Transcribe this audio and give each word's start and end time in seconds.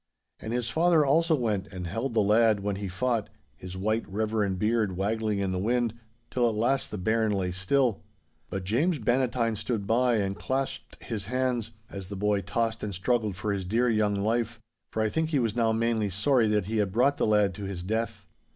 And 0.39 0.51
his 0.51 0.67
father 0.67 1.05
also 1.05 1.35
went 1.35 1.67
and 1.67 1.85
held 1.85 2.15
the 2.15 2.23
lad 2.23 2.61
when 2.61 2.77
he 2.77 2.87
fought, 2.87 3.29
his 3.55 3.77
white, 3.77 4.03
reverend 4.09 4.57
beard 4.57 4.97
waggling 4.97 5.37
in 5.37 5.51
the 5.51 5.59
wind, 5.59 5.93
till 6.31 6.49
at 6.49 6.55
last 6.55 6.89
the 6.89 6.97
bairn 6.97 7.31
lay 7.31 7.51
still. 7.51 8.01
But 8.49 8.63
James 8.63 8.97
Bannatyne 8.97 9.55
stood 9.55 9.85
by 9.85 10.15
and 10.15 10.35
clasped 10.35 10.97
his 11.03 11.25
hands, 11.25 11.69
as 11.87 12.07
the 12.07 12.15
boy 12.15 12.41
tossed 12.41 12.83
and 12.83 12.95
struggled 12.95 13.35
for 13.35 13.53
his 13.53 13.63
dear 13.63 13.91
young 13.91 14.15
life, 14.15 14.59
for 14.91 15.03
I 15.03 15.09
think 15.09 15.29
he 15.29 15.37
was 15.37 15.55
now 15.55 15.71
mainly 15.71 16.09
sorry 16.09 16.47
that 16.47 16.65
he 16.65 16.77
had 16.77 16.91
brought 16.91 17.17
the 17.17 17.27
lad 17.27 17.53
to 17.53 17.65
his 17.65 17.83
death. 17.83 18.25